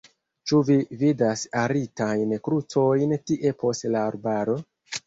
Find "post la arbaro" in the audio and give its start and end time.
3.63-4.63